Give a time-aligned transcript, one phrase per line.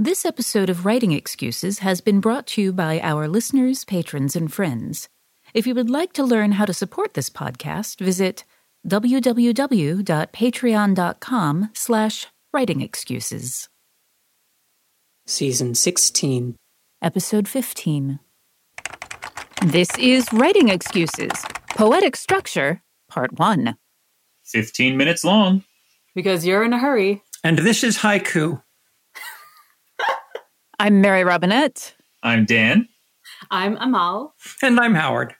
[0.00, 4.52] This episode of Writing Excuses has been brought to you by our listeners, patrons, and
[4.52, 5.08] friends.
[5.54, 8.44] If you would like to learn how to support this podcast, visit
[8.86, 13.68] www.patreon.com slash writingexcuses.
[15.26, 16.54] Season 16.
[17.02, 18.20] Episode 15.
[19.66, 23.76] This is Writing Excuses, Poetic Structure, Part 1.
[24.44, 25.64] 15 minutes long.
[26.14, 27.24] Because you're in a hurry.
[27.42, 28.62] And this is Haiku.
[30.78, 31.94] I'm Mary Robinette.
[32.22, 32.88] I'm Dan.
[33.50, 34.34] I'm Amal.
[34.62, 35.34] And I'm Howard.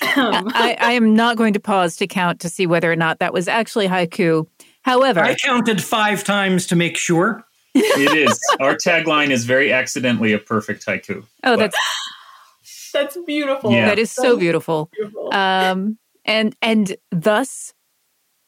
[0.00, 3.32] I, I am not going to pause to count to see whether or not that
[3.32, 4.46] was actually haiku.
[4.82, 7.44] However, I counted five times to make sure.
[7.74, 8.38] It is.
[8.60, 11.24] Our tagline is very accidentally a perfect haiku.
[11.44, 11.76] oh, that's
[12.92, 13.72] That's beautiful.
[13.72, 13.86] Yeah.
[13.86, 14.90] that is so beautiful.
[14.92, 15.32] beautiful.
[15.34, 17.72] Um, and and thus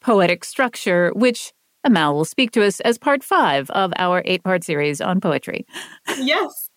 [0.01, 1.52] poetic structure, which
[1.85, 5.67] Amal will speak to us as part five of our eight part series on poetry.
[6.19, 6.71] yes.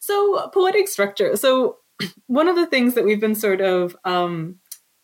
[0.00, 1.36] So poetic structure.
[1.36, 1.78] So
[2.26, 4.56] one of the things that we've been sort of um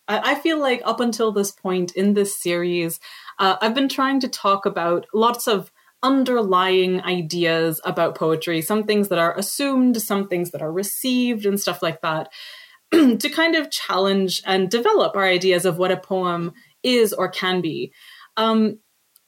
[0.08, 3.00] I, I feel like up until this point in this series,
[3.38, 5.70] uh, I've been trying to talk about lots of
[6.02, 11.60] underlying ideas about poetry, some things that are assumed, some things that are received, and
[11.60, 12.30] stuff like that,
[12.92, 17.60] to kind of challenge and develop our ideas of what a poem is or can
[17.60, 17.92] be.
[18.36, 18.78] Um,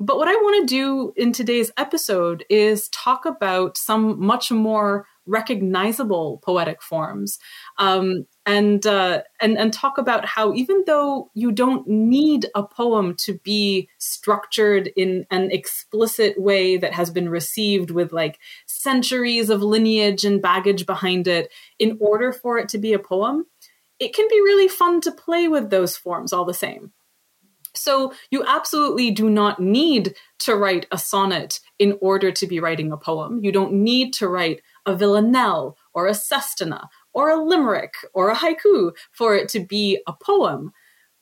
[0.05, 5.07] but what I want to do in today's episode is talk about some much more
[5.27, 7.39] recognizable poetic forms,
[7.79, 13.15] um, and uh, and and talk about how even though you don't need a poem
[13.19, 19.63] to be structured in an explicit way that has been received with like centuries of
[19.63, 23.47] lineage and baggage behind it, in order for it to be a poem,
[24.01, 26.91] it can be really fun to play with those forms all the same.
[27.75, 32.93] So you absolutely do not need to write a sonnet in order to be writing
[32.93, 33.41] a poem.
[33.43, 38.37] You don't need to write a villanelle or a sestina or a limerick or a
[38.37, 40.73] haiku for it to be a poem.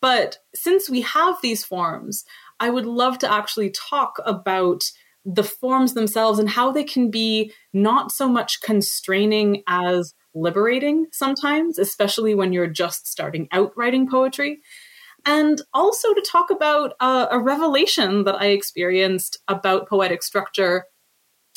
[0.00, 2.24] But since we have these forms,
[2.58, 4.82] I would love to actually talk about
[5.24, 11.78] the forms themselves and how they can be not so much constraining as liberating sometimes,
[11.78, 14.60] especially when you're just starting out writing poetry
[15.26, 20.86] and also to talk about uh, a revelation that I experienced about poetic structure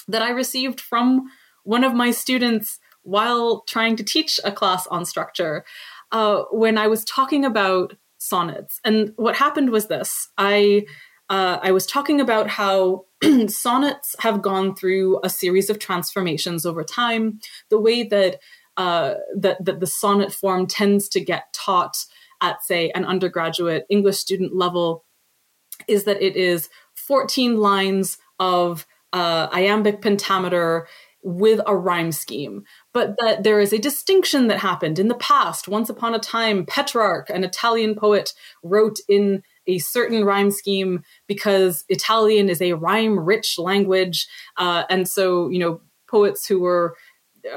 [0.07, 1.29] that I received from
[1.63, 5.65] one of my students while trying to teach a class on structure
[6.11, 8.79] uh, when I was talking about sonnets.
[8.85, 10.85] And what happened was this I
[11.29, 13.05] uh, I was talking about how
[13.47, 17.39] sonnets have gone through a series of transformations over time.
[17.69, 18.39] The way that
[18.75, 21.95] uh, that, that the sonnet form tends to get taught
[22.43, 25.05] at, say, an undergraduate English student level
[25.87, 30.87] is that it is 14 lines of uh, iambic pentameter
[31.23, 35.69] with a rhyme scheme, but that there is a distinction that happened in the past.
[35.69, 41.85] Once upon a time, Petrarch, an Italian poet, wrote in a certain rhyme scheme because
[41.87, 44.27] Italian is a rhyme rich language.
[44.57, 46.97] Uh, and so, you know, poets who were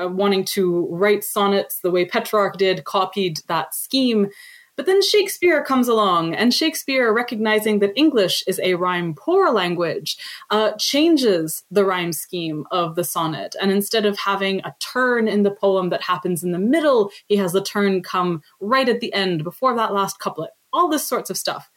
[0.01, 4.29] uh, wanting to write sonnets the way Petrarch did copied that scheme.
[4.77, 10.19] But then Shakespeare comes along, and Shakespeare, recognizing that English is a rhyme poor language,
[10.51, 13.57] uh, changes the rhyme scheme of the sonnet.
[13.61, 17.37] And instead of having a turn in the poem that happens in the middle, he
[17.37, 20.51] has the turn come right at the end before that last couplet.
[20.75, 21.71] All this sorts of stuff.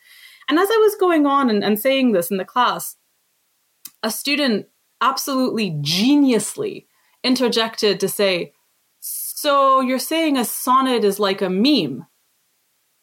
[0.49, 2.97] And as I was going on and, and saying this in the class,
[4.03, 4.67] a student
[4.99, 6.85] absolutely geniusly
[7.23, 8.53] interjected to say,
[8.99, 12.05] So you're saying a sonnet is like a meme?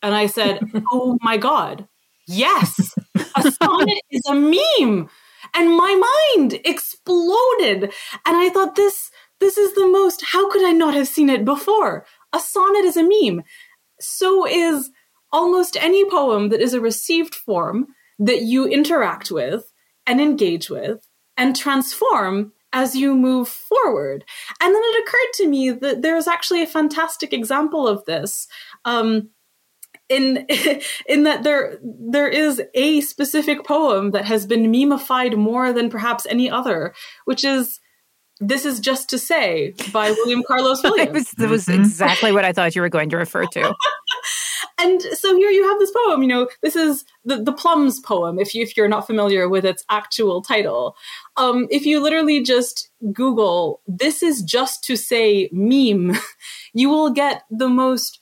[0.06, 0.60] And I said,
[0.92, 1.88] Oh my God,
[2.28, 2.94] yes,
[3.36, 5.10] a sonnet is a meme.
[5.52, 7.84] And my mind exploded.
[8.24, 11.44] And I thought, this, this is the most, how could I not have seen it
[11.44, 12.06] before?
[12.32, 13.42] A sonnet is a meme.
[13.98, 14.90] So is
[15.32, 17.88] almost any poem that is a received form
[18.20, 19.72] that you interact with
[20.06, 21.00] and engage with
[21.36, 24.24] and transform as you move forward.
[24.60, 28.46] And then it occurred to me that there's actually a fantastic example of this.
[28.84, 29.30] Um,
[30.08, 30.46] in
[31.08, 36.26] in that there there is a specific poem that has been memeified more than perhaps
[36.28, 36.94] any other,
[37.24, 37.80] which is
[38.40, 41.12] "This Is Just to Say" by William Carlos Williams.
[41.12, 41.74] was, that was Mhm.
[41.80, 43.74] exactly what I thought you were going to refer to.
[44.78, 46.22] and so here you have this poem.
[46.22, 48.38] You know, this is the the Plums poem.
[48.38, 50.96] If you if you're not familiar with its actual title,
[51.36, 56.16] um, if you literally just Google "This is just to say" meme,
[56.74, 58.20] you will get the most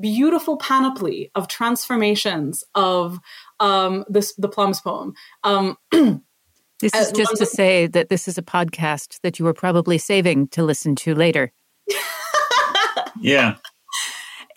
[0.00, 3.18] beautiful panoply of transformations of
[3.60, 5.14] um, this the Plums poem.
[5.44, 5.76] Um,
[6.78, 10.48] This is just to say that this is a podcast that you were probably saving
[10.48, 11.50] to listen to later.
[13.20, 13.56] yeah.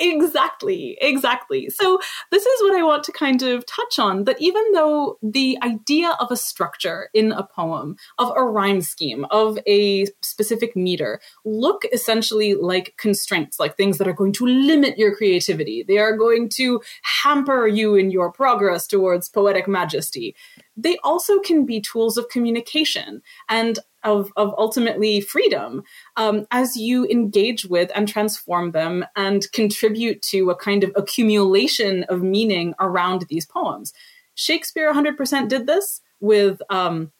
[0.01, 1.69] Exactly, exactly.
[1.69, 1.99] So,
[2.31, 6.15] this is what I want to kind of touch on that even though the idea
[6.21, 11.83] of a structure in a poem, of a rhyme scheme, of a specific meter, look
[11.91, 16.47] essentially like constraints, like things that are going to limit your creativity, they are going
[16.49, 16.81] to
[17.23, 20.33] hamper you in your progress towards poetic majesty.
[20.77, 23.21] They also can be tools of communication.
[23.49, 25.83] And of, of ultimately freedom
[26.15, 32.03] um, as you engage with and transform them and contribute to a kind of accumulation
[32.05, 33.93] of meaning around these poems.
[34.35, 37.11] Shakespeare 100% did this with um,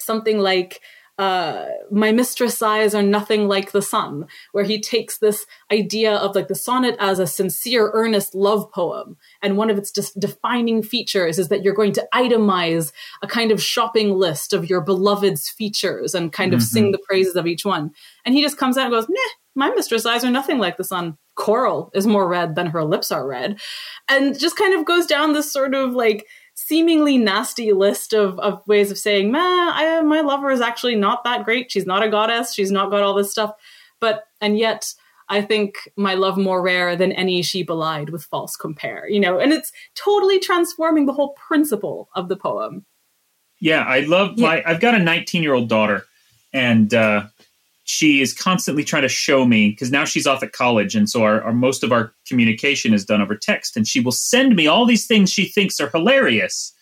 [0.00, 0.80] something like
[1.18, 6.34] uh, my mistress eyes are nothing like the sun, where he takes this idea of
[6.34, 9.16] like the sonnet as a sincere, earnest love poem.
[9.42, 12.92] And one of its de- defining features is that you're going to itemize
[13.22, 16.74] a kind of shopping list of your beloved's features and kind of mm-hmm.
[16.74, 17.92] sing the praises of each one.
[18.24, 20.84] And he just comes out and goes, Meh, my mistress eyes are nothing like the
[20.84, 21.18] sun.
[21.34, 23.60] Coral is more red than her lips are red.
[24.08, 26.26] And just kind of goes down this sort of like
[26.66, 31.44] seemingly nasty list of, of ways of saying, I, my lover is actually not that
[31.44, 31.70] great.
[31.70, 32.54] She's not a goddess.
[32.54, 33.52] She's not got all this stuff.
[34.00, 34.92] But, and yet,
[35.28, 39.38] I think my love more rare than any she belied with false compare, you know,
[39.38, 42.84] and it's totally transforming the whole principle of the poem.
[43.60, 44.62] Yeah, I love my.
[44.66, 46.04] I've got a 19 year old daughter
[46.52, 47.26] and, uh,
[47.84, 51.22] she is constantly trying to show me because now she's off at college and so
[51.22, 54.66] our, our, most of our communication is done over text and she will send me
[54.66, 56.72] all these things she thinks are hilarious.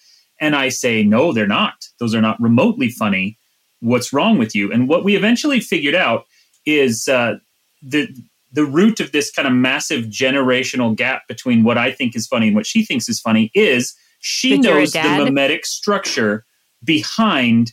[0.41, 1.88] And i say no they're not.
[1.99, 3.38] Those are not remotely funny.
[3.81, 4.70] What's wrong with you?
[4.73, 6.26] And what we eventually figured out
[6.67, 7.37] is uh,
[7.82, 8.08] the
[8.52, 12.49] the root of this kind of massive generational gap between what i think is funny
[12.49, 16.44] and what she thinks is funny is she knows the memetic structure
[16.85, 17.73] behind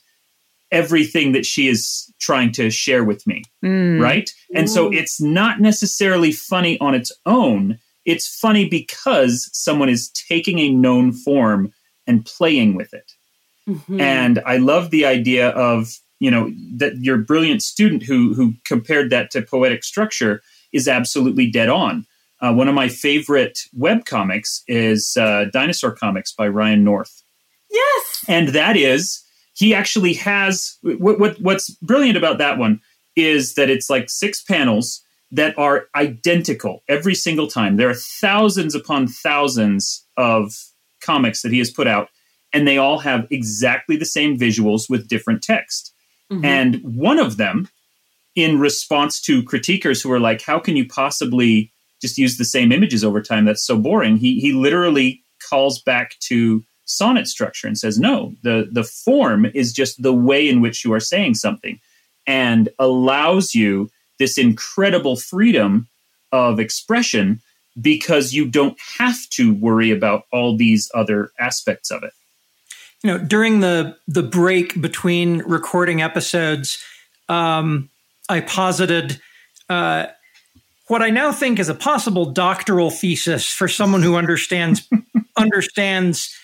[0.71, 3.43] everything that she is trying to share with me.
[3.63, 4.01] Mm.
[4.01, 4.29] Right.
[4.53, 7.79] And so it's not necessarily funny on its own.
[8.05, 11.73] It's funny because someone is taking a known form
[12.05, 13.13] and playing with it.
[13.67, 13.99] Mm-hmm.
[13.99, 19.09] And I love the idea of, you know, that your brilliant student who who compared
[19.09, 20.41] that to poetic structure
[20.71, 22.05] is absolutely dead on.
[22.39, 27.23] Uh, one of my favorite web comics is uh, Dinosaur Comics by Ryan North.
[27.69, 28.25] Yes.
[28.27, 29.23] And that is
[29.57, 32.79] he actually has what, what what's brilliant about that one
[33.15, 37.75] is that it's like six panels that are identical every single time.
[37.75, 40.53] There are thousands upon thousands of
[41.01, 42.09] comics that he has put out,
[42.53, 45.91] and they all have exactly the same visuals with different text.
[46.31, 46.45] Mm-hmm.
[46.45, 47.67] And one of them,
[48.35, 52.71] in response to critiquers who are like, "How can you possibly just use the same
[52.71, 53.45] images over time?
[53.45, 58.67] That's so boring." He he literally calls back to sonnet structure and says no the
[58.71, 61.79] the form is just the way in which you are saying something
[62.25, 63.89] and allows you
[64.19, 65.87] this incredible freedom
[66.31, 67.41] of expression
[67.79, 72.11] because you don't have to worry about all these other aspects of it.
[73.03, 76.83] You know during the the break between recording episodes
[77.29, 77.89] um,
[78.27, 79.21] i posited
[79.69, 80.07] uh,
[80.87, 84.89] what i now think is a possible doctoral thesis for someone who understands
[85.37, 86.35] understands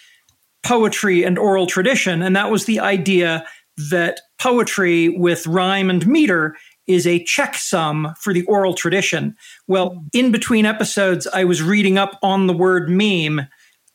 [0.64, 2.22] poetry and oral tradition.
[2.22, 3.46] And that was the idea
[3.90, 6.56] that poetry with rhyme and meter
[6.88, 9.36] is a checksum for the oral tradition.
[9.68, 13.48] Well, in between episodes, I was reading up on the word meme.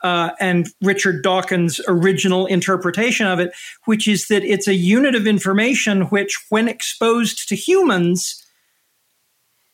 [0.03, 3.51] Uh, and Richard Dawkins' original interpretation of it,
[3.87, 8.47] which is that it's a unit of information which, when exposed to humans,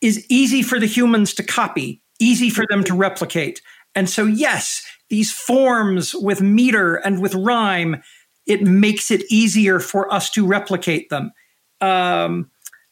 [0.00, 3.60] is easy for the humans to copy, easy for them to replicate.
[3.94, 8.02] And so, yes, these forms with meter and with rhyme,
[8.46, 11.32] it makes it easier for us to replicate them.
[11.80, 12.50] Um,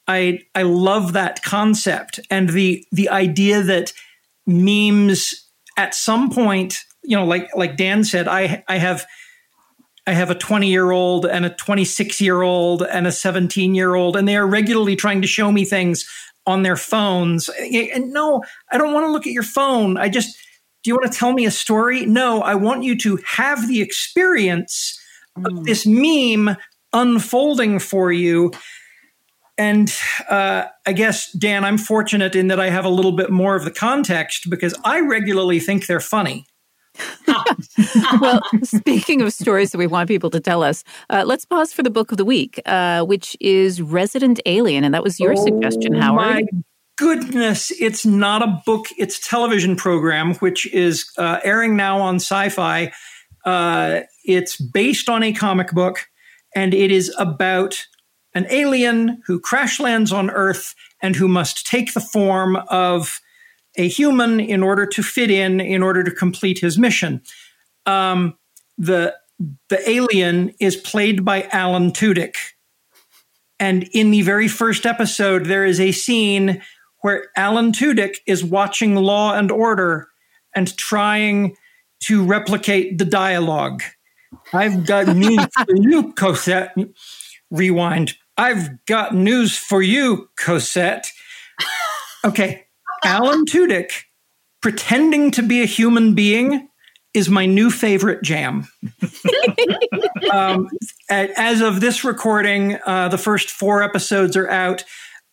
[0.09, 3.92] I I love that concept and the the idea that
[4.47, 9.07] memes at some point, you know, like like Dan said, I I have
[10.07, 13.95] I have a 20 year old and a 26 year old and a 17 year
[13.95, 16.04] old, and they are regularly trying to show me things
[16.45, 17.49] on their phones.
[17.49, 19.97] And no, I don't want to look at your phone.
[19.97, 20.37] I just
[20.83, 22.07] do you want to tell me a story?
[22.07, 24.99] No, I want you to have the experience
[25.39, 25.47] mm.
[25.47, 26.57] of this meme
[26.93, 28.53] unfolding for you.
[29.59, 29.95] And
[30.29, 33.65] uh, I guess, Dan, I'm fortunate in that I have a little bit more of
[33.65, 36.47] the context because I regularly think they're funny.
[38.21, 41.83] well, speaking of stories that we want people to tell us, uh, let's pause for
[41.83, 44.85] the book of the week, uh, which is Resident Alien.
[44.85, 46.49] And that was your oh, suggestion, Howard.
[46.53, 46.62] My
[46.96, 52.18] goodness, it's not a book, it's a television program, which is uh, airing now on
[52.18, 52.92] Syfy.
[53.44, 56.08] Uh, it's based on a comic book,
[56.54, 57.87] and it is about
[58.34, 63.20] an alien who crash lands on Earth and who must take the form of
[63.76, 67.22] a human in order to fit in, in order to complete his mission.
[67.87, 68.38] Um,
[68.78, 69.14] the
[69.68, 72.37] the alien is played by Alan Tudyk,
[73.58, 76.62] and in the very first episode, there is a scene
[77.02, 80.09] where Alan Tudyk is watching Law and Order
[80.54, 81.56] and trying
[82.04, 83.82] to replicate the dialogue.
[84.52, 86.75] I've got news for you, Cosette.
[87.50, 88.14] Rewind.
[88.37, 91.11] I've got news for you, Cosette.
[92.25, 92.64] Okay,
[93.04, 93.90] Alan Tudyk
[94.62, 96.68] pretending to be a human being
[97.14, 98.66] is my new favorite jam.
[100.32, 100.68] um,
[101.11, 104.85] as of this recording, uh, the first four episodes are out.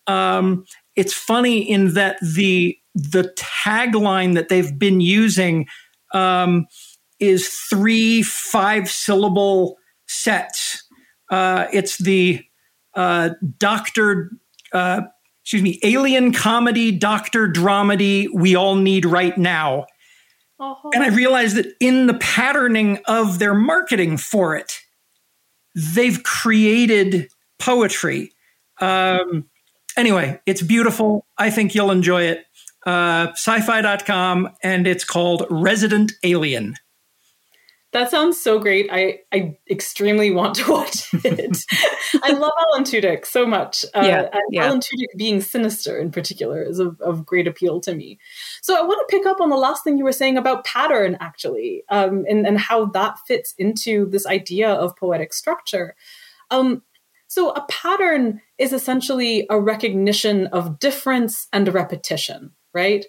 [0.06, 0.66] Um,
[1.00, 5.66] it's funny in that the the tagline that they've been using
[6.12, 6.66] um,
[7.18, 10.84] is three five syllable sets.
[11.30, 12.44] Uh, it's the
[12.94, 14.30] uh, doctor,
[14.74, 15.00] uh,
[15.42, 19.86] excuse me, alien comedy, doctor dramedy we all need right now.
[20.58, 20.90] Uh-huh.
[20.92, 24.80] And I realized that in the patterning of their marketing for it,
[25.74, 28.32] they've created poetry.
[28.82, 29.49] Um,
[30.00, 31.26] anyway, it's beautiful.
[31.38, 32.44] I think you'll enjoy it.
[32.86, 36.74] Uh, syfy.com, and it's called Resident Alien.
[37.92, 38.88] That sounds so great.
[38.90, 41.58] I, I extremely want to watch it.
[42.22, 43.84] I love Alan Tudyk so much.
[43.94, 44.64] Uh, yeah, yeah.
[44.64, 48.18] Alan Tudyk being sinister in particular is of, of, great appeal to me.
[48.62, 51.18] So I want to pick up on the last thing you were saying about pattern,
[51.20, 55.96] actually, um, and, and how that fits into this idea of poetic structure.
[56.50, 56.82] Um,
[57.30, 63.06] so a pattern is essentially a recognition of difference and repetition, right?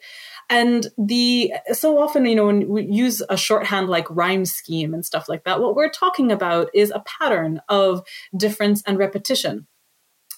[0.48, 5.04] And the so often, you know, when we use a shorthand like rhyme scheme and
[5.04, 8.04] stuff like that, what we're talking about is a pattern of
[8.38, 9.66] difference and repetition.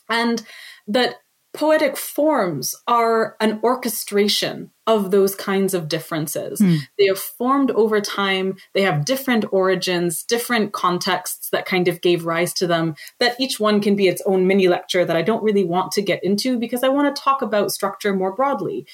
[0.08, 0.42] And
[0.88, 1.16] that
[1.54, 6.60] poetic forms are an orchestration of those kinds of differences.
[6.60, 6.80] Mm.
[6.98, 12.26] They have formed over time, they have different origins, different contexts that kind of gave
[12.26, 15.44] rise to them, that each one can be its own mini lecture that I don't
[15.44, 18.86] really want to get into because I want to talk about structure more broadly.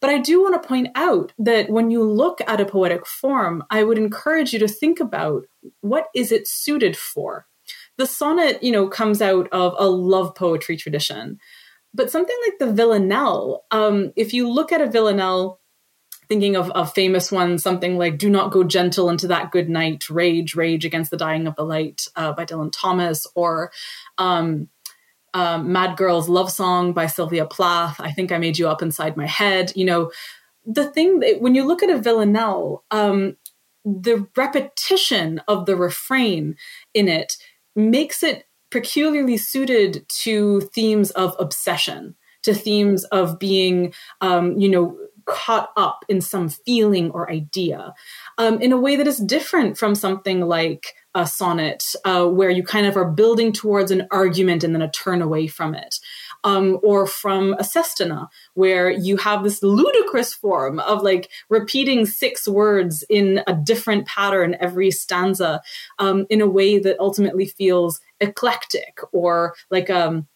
[0.00, 3.64] But I do want to point out that when you look at a poetic form,
[3.68, 5.44] I would encourage you to think about
[5.82, 7.46] what is it suited for.
[7.98, 11.38] The sonnet, you know, comes out of a love poetry tradition.
[11.92, 15.60] But something like the villanelle, um, if you look at a villanelle,
[16.28, 20.08] thinking of a famous one, something like "Do not go gentle into that good night,
[20.08, 23.72] rage, rage against the dying of the light" uh, by Dylan Thomas, or
[24.18, 24.68] um,
[25.34, 28.00] um, Mad Girl's Love Song by Sylvia Plath.
[28.00, 29.72] I think I made you up inside my head.
[29.74, 30.12] You know,
[30.64, 33.36] the thing that when you look at a villanelle, um,
[33.84, 36.56] the repetition of the refrain
[36.94, 37.36] in it
[37.74, 44.96] makes it peculiarly suited to themes of obsession, to themes of being, um, you know,
[45.26, 47.94] caught up in some feeling or idea
[48.38, 52.62] um, in a way that is different from something like a sonnet, uh, where you
[52.62, 55.96] kind of are building towards an argument and then a turn away from it.
[56.42, 62.48] Um, or from a sestina, where you have this ludicrous form of like repeating six
[62.48, 65.60] words in a different pattern every stanza
[65.98, 70.28] um, in a way that ultimately feels eclectic or like um,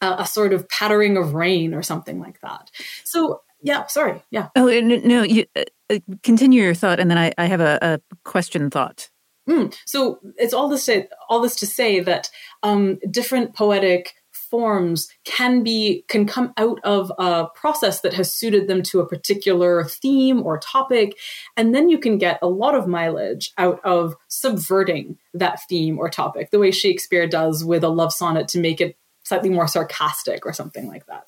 [0.00, 2.70] a, a sort of pattering of rain or something like that.
[3.04, 4.22] So yeah, sorry.
[4.30, 4.48] Yeah.
[4.56, 8.00] Oh, no, you uh, uh, continue your thought, and then I, I have a, a
[8.24, 9.08] question thought.
[9.48, 9.74] Mm.
[9.86, 12.30] So it's all this to, all this to say that
[12.62, 14.14] um, different poetic
[14.54, 19.08] forms can be can come out of a process that has suited them to a
[19.08, 21.18] particular theme or topic
[21.56, 26.08] and then you can get a lot of mileage out of subverting that theme or
[26.08, 30.46] topic the way shakespeare does with a love sonnet to make it slightly more sarcastic
[30.46, 31.26] or something like that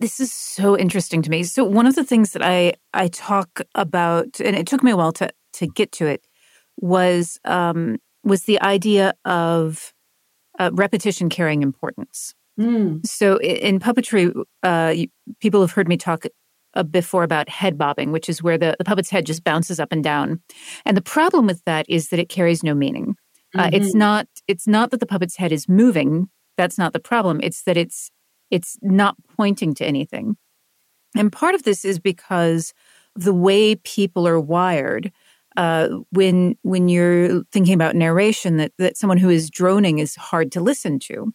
[0.00, 1.42] this is so interesting to me.
[1.42, 4.96] So one of the things that I I talk about, and it took me a
[4.96, 6.24] while to to get to it,
[6.76, 9.92] was um, was the idea of
[10.58, 12.34] uh, repetition carrying importance.
[12.58, 13.06] Mm.
[13.06, 14.94] So in, puppetry, uh,
[15.40, 16.24] people have heard me talk
[16.74, 19.92] uh, before about head bobbing, which is where the, the puppet's head just bounces up
[19.92, 20.40] and down.
[20.84, 23.16] And the problem with that is that it carries no meaning.
[23.56, 23.74] Mm-hmm.
[23.74, 26.28] It's not it's not that the puppet's head is moving.
[26.56, 27.40] That's not the problem.
[27.42, 28.10] It's that it's
[28.50, 30.36] it's not pointing to anything.
[31.16, 32.74] And part of this is because
[33.14, 35.10] the way people are wired,
[35.56, 40.52] uh, when when you're thinking about narration, that that someone who is droning is hard
[40.52, 41.32] to listen to.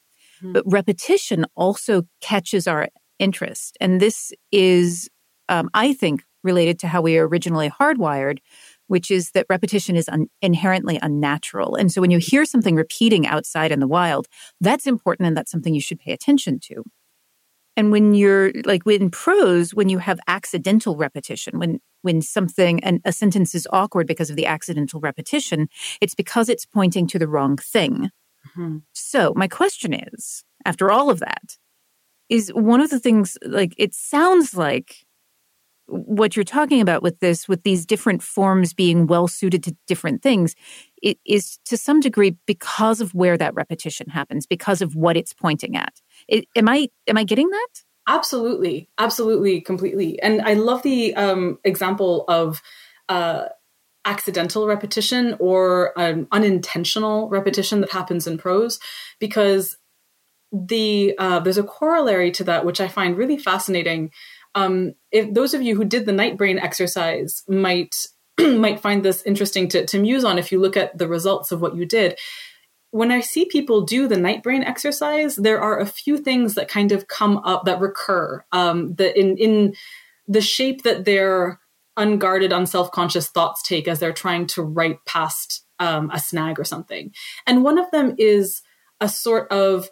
[0.51, 5.09] But repetition also catches our interest, and this is,
[5.49, 8.39] um, I think, related to how we are originally hardwired,
[8.87, 11.75] which is that repetition is un- inherently unnatural.
[11.75, 14.27] And so when you hear something repeating outside in the wild,
[14.59, 16.83] that's important and that's something you should pay attention to.
[17.75, 22.99] And when you're like in prose, when you have accidental repetition, when when something and
[23.05, 25.69] a sentence is awkward because of the accidental repetition,
[26.01, 28.11] it's because it's pointing to the wrong thing.
[28.57, 28.77] Mm-hmm.
[28.93, 31.57] So my question is, after all of that,
[32.29, 35.05] is one of the things like it sounds like
[35.87, 40.21] what you're talking about with this, with these different forms being well suited to different
[40.21, 40.55] things,
[41.01, 45.33] it is to some degree because of where that repetition happens, because of what it's
[45.33, 46.01] pointing at.
[46.27, 47.67] It, am I am I getting that?
[48.07, 50.21] Absolutely, absolutely, completely.
[50.21, 52.61] And I love the um, example of
[53.09, 53.45] uh,
[54.05, 58.79] accidental repetition or an unintentional repetition that happens in prose,
[59.19, 59.77] because
[60.51, 64.11] the uh, there's a corollary to that which I find really fascinating.
[64.55, 67.95] Um, if those of you who did the night brain exercise might
[68.39, 71.61] might find this interesting to, to muse on if you look at the results of
[71.61, 72.17] what you did
[72.93, 76.67] when I see people do the night brain exercise, there are a few things that
[76.67, 78.45] kind of come up that recur.
[78.51, 79.73] Um, that in in
[80.27, 81.59] the shape that their
[81.97, 87.11] unguarded, unself-conscious thoughts take as they're trying to write past um, a snag or something.
[87.45, 88.61] And one of them is
[88.99, 89.89] a sort of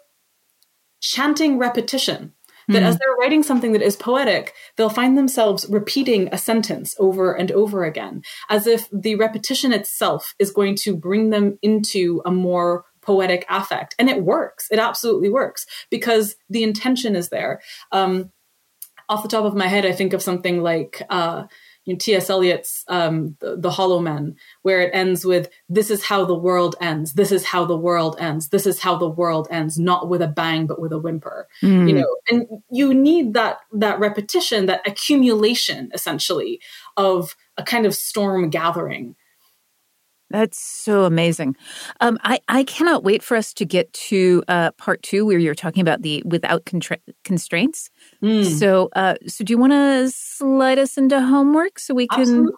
[1.00, 2.32] chanting repetition
[2.68, 2.86] that mm.
[2.86, 7.50] as they're writing something that is poetic, they'll find themselves repeating a sentence over and
[7.52, 12.84] over again, as if the repetition itself is going to bring them into a more
[13.00, 13.96] poetic affect.
[13.98, 14.68] And it works.
[14.70, 17.60] It absolutely works because the intention is there.
[17.90, 18.30] Um,
[19.08, 21.44] off the top of my head, I think of something like, uh,
[21.84, 22.30] you know, T.S.
[22.30, 26.76] Eliot's um, the, the, Hollow Men, where it ends with "This is how the world
[26.80, 27.14] ends.
[27.14, 28.48] This is how the world ends.
[28.48, 29.78] This is how the world ends.
[29.78, 31.88] Not with a bang, but with a whimper." Mm.
[31.88, 36.60] You know, and you need that that repetition, that accumulation, essentially,
[36.96, 39.16] of a kind of storm gathering
[40.32, 41.56] that's so amazing.
[42.00, 45.54] Um, I, I cannot wait for us to get to uh, part two where you're
[45.54, 47.90] talking about the without contra- constraints.
[48.22, 48.44] Mm.
[48.44, 52.20] So, uh, so do you want to slide us into homework so we can?
[52.20, 52.54] Absolutely.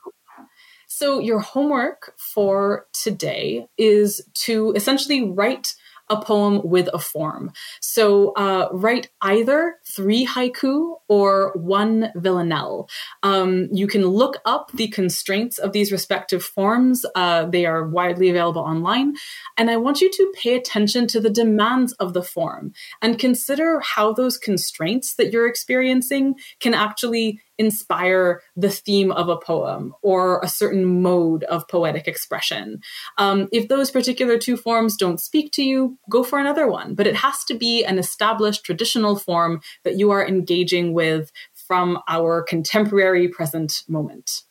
[0.87, 5.75] So, your homework for today is to essentially write
[6.11, 7.53] a poem with a form.
[7.81, 12.89] So uh, write either three haiku or one villanelle.
[13.23, 17.05] Um, you can look up the constraints of these respective forms.
[17.15, 19.15] Uh, they are widely available online.
[19.57, 23.81] And I want you to pay attention to the demands of the form and consider
[23.81, 30.41] how those constraints that you're experiencing can actually inspire the theme of a poem or
[30.43, 32.81] a certain mode of poetic expression.
[33.19, 36.95] Um, if those particular two forms don't speak to you, go for another one.
[36.95, 41.31] But it has to be an established traditional form that you are engaging with
[41.67, 44.43] from our contemporary present moment.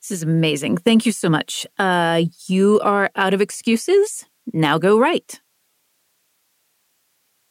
[0.00, 0.78] This is amazing.
[0.78, 1.66] Thank you so much.
[1.78, 4.24] Uh, you are out of excuses.
[4.52, 5.40] Now go write.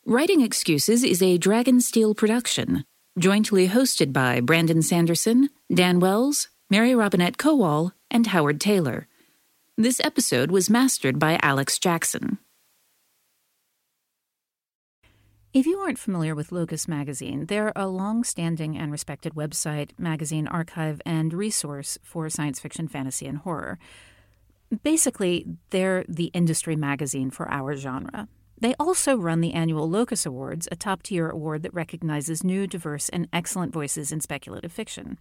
[0.05, 2.83] Writing Excuses is a Dragonsteel production
[3.19, 9.05] jointly hosted by Brandon Sanderson, Dan Wells, Mary Robinette Kowal, and Howard Tayler.
[9.77, 12.37] This episode was mastered by Alex Jackson.
[15.53, 20.47] If you aren't familiar with Locus Magazine, they're a long standing and respected website, magazine
[20.47, 23.77] archive, and resource for science fiction, fantasy, and horror.
[24.83, 28.29] Basically, they're the industry magazine for our genre.
[28.61, 33.09] They also run the annual Locus Awards, a top tier award that recognizes new, diverse,
[33.09, 35.17] and excellent voices in speculative fiction.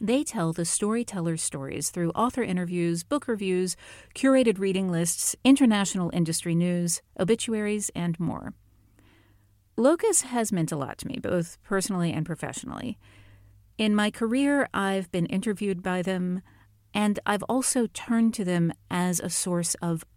[0.00, 3.76] They tell the storyteller's stories through author interviews, book reviews,
[4.14, 8.54] curated reading lists, international industry news, obituaries, and more.
[9.76, 12.98] Locus has meant a lot to me, both personally and professionally.
[13.78, 16.42] In my career, I've been interviewed by them,
[16.92, 20.04] and I've also turned to them as a source of